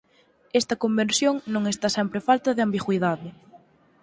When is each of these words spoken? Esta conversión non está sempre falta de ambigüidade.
Esta 0.59 0.79
conversión 0.83 1.35
non 1.53 1.63
está 1.73 1.87
sempre 1.97 2.25
falta 2.29 2.49
de 2.53 2.63
ambigüidade. 2.67 3.29